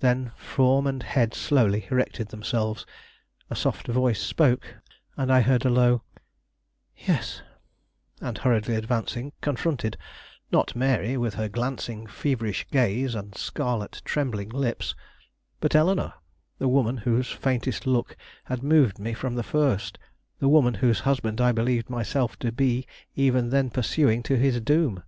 [0.00, 2.84] Then form and head slowly erected themselves,
[3.48, 4.74] a soft voice spoke,
[5.16, 6.02] and I heard a low
[6.94, 7.40] "yes,"
[8.20, 9.96] and hurriedly advancing, confronted
[10.50, 14.94] not Mary, with her glancing, feverish gaze, and scarlet, trembling lips
[15.58, 16.12] but Eleanore,
[16.58, 18.14] the woman whose faintest look
[18.44, 19.98] had moved me from the first,
[20.38, 25.02] the woman whose husband I believed myself to be even then pursuing to his doom!